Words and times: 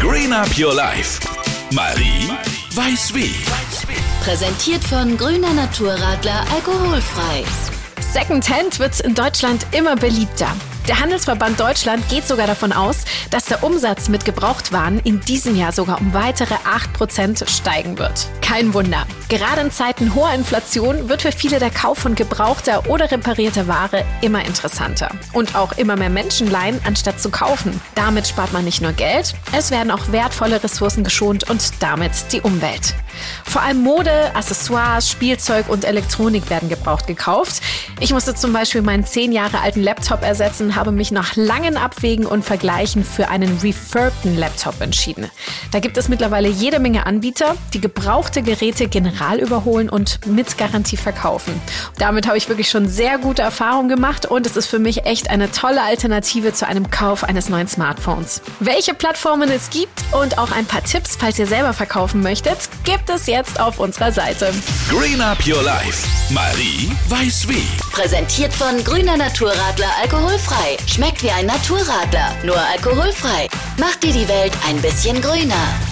Green 0.00 0.32
Up 0.32 0.48
Your 0.58 0.74
Life. 0.74 1.20
Marie 1.72 2.28
weiß 2.74 3.14
wie. 3.14 3.34
Präsentiert 4.24 4.82
von 4.84 5.16
Grüner 5.16 5.52
Naturradler 5.52 6.44
alkoholfrei. 6.52 7.44
Secondhand 8.00 8.78
wird 8.78 9.00
in 9.00 9.14
Deutschland 9.14 9.66
immer 9.72 9.96
beliebter. 9.96 10.54
Der 10.90 10.98
Handelsverband 10.98 11.60
Deutschland 11.60 12.08
geht 12.08 12.26
sogar 12.26 12.48
davon 12.48 12.72
aus, 12.72 13.04
dass 13.30 13.44
der 13.44 13.62
Umsatz 13.62 14.08
mit 14.08 14.24
Gebrauchtwaren 14.24 14.98
in 14.98 15.20
diesem 15.20 15.54
Jahr 15.54 15.70
sogar 15.70 16.00
um 16.00 16.14
weitere 16.14 16.54
8% 16.54 17.48
steigen 17.48 17.96
wird. 17.96 18.26
Kein 18.40 18.74
Wunder. 18.74 19.06
Gerade 19.28 19.60
in 19.60 19.70
Zeiten 19.70 20.16
hoher 20.16 20.34
Inflation 20.34 21.08
wird 21.08 21.22
für 21.22 21.30
viele 21.30 21.60
der 21.60 21.70
Kauf 21.70 21.98
von 21.98 22.16
gebrauchter 22.16 22.90
oder 22.90 23.08
reparierter 23.08 23.68
Ware 23.68 24.04
immer 24.20 24.44
interessanter. 24.44 25.12
Und 25.32 25.54
auch 25.54 25.78
immer 25.78 25.94
mehr 25.94 26.10
Menschen 26.10 26.50
leihen, 26.50 26.80
anstatt 26.84 27.20
zu 27.20 27.30
kaufen. 27.30 27.80
Damit 27.94 28.26
spart 28.26 28.52
man 28.52 28.64
nicht 28.64 28.82
nur 28.82 28.90
Geld, 28.90 29.36
es 29.52 29.70
werden 29.70 29.92
auch 29.92 30.10
wertvolle 30.10 30.60
Ressourcen 30.60 31.04
geschont 31.04 31.48
und 31.48 31.70
damit 31.78 32.32
die 32.32 32.40
Umwelt. 32.40 32.96
Vor 33.44 33.62
allem 33.62 33.82
Mode, 33.82 34.34
Accessoires, 34.34 35.08
Spielzeug 35.08 35.68
und 35.68 35.84
Elektronik 35.84 36.50
werden 36.50 36.68
gebraucht 36.68 37.06
gekauft. 37.06 37.62
Ich 37.98 38.12
musste 38.12 38.34
zum 38.34 38.52
Beispiel 38.52 38.82
meinen 38.82 39.04
10 39.04 39.32
Jahre 39.32 39.60
alten 39.60 39.82
Laptop 39.82 40.22
ersetzen, 40.22 40.76
habe 40.76 40.92
mich 40.92 41.10
nach 41.10 41.36
langen 41.36 41.76
Abwägen 41.76 42.26
und 42.26 42.44
Vergleichen 42.44 43.04
für 43.04 43.28
einen 43.28 43.58
refurbten 43.58 44.38
Laptop 44.38 44.80
entschieden. 44.80 45.30
Da 45.72 45.80
gibt 45.80 45.96
es 45.96 46.08
mittlerweile 46.08 46.48
jede 46.48 46.78
Menge 46.78 47.06
Anbieter, 47.06 47.56
die 47.74 47.80
gebrauchte 47.80 48.42
Geräte 48.42 48.88
general 48.88 49.38
überholen 49.38 49.88
und 49.88 50.26
mit 50.26 50.56
Garantie 50.56 50.96
verkaufen. 50.96 51.60
Damit 51.98 52.26
habe 52.26 52.38
ich 52.38 52.48
wirklich 52.48 52.70
schon 52.70 52.88
sehr 52.88 53.18
gute 53.18 53.42
Erfahrungen 53.42 53.88
gemacht 53.88 54.26
und 54.26 54.46
es 54.46 54.56
ist 54.56 54.66
für 54.66 54.78
mich 54.78 55.04
echt 55.06 55.30
eine 55.30 55.50
tolle 55.50 55.82
Alternative 55.82 56.52
zu 56.52 56.66
einem 56.66 56.90
Kauf 56.90 57.24
eines 57.24 57.48
neuen 57.48 57.68
Smartphones. 57.68 58.42
Welche 58.60 58.94
Plattformen 58.94 59.50
es 59.50 59.70
gibt 59.70 60.02
und 60.12 60.38
auch 60.38 60.52
ein 60.52 60.66
paar 60.66 60.84
Tipps, 60.84 61.16
falls 61.16 61.38
ihr 61.38 61.46
selber 61.46 61.72
verkaufen 61.72 62.22
möchtet, 62.22 62.68
gibt 62.84 62.99
es 63.08 63.26
jetzt 63.26 63.58
auf 63.58 63.78
unserer 63.78 64.12
Seite. 64.12 64.52
Green 64.88 65.20
Up 65.20 65.38
Your 65.46 65.62
Life. 65.62 66.06
Marie 66.30 66.90
weiß 67.08 67.48
wie. 67.48 67.66
Präsentiert 67.92 68.52
von 68.52 68.82
Grüner 68.84 69.16
Naturradler 69.16 69.90
alkoholfrei. 70.02 70.76
Schmeckt 70.86 71.22
wie 71.22 71.30
ein 71.30 71.46
Naturradler, 71.46 72.32
nur 72.44 72.58
alkoholfrei. 72.58 73.48
Macht 73.78 74.02
dir 74.02 74.12
die 74.12 74.28
Welt 74.28 74.52
ein 74.68 74.80
bisschen 74.82 75.20
grüner. 75.22 75.89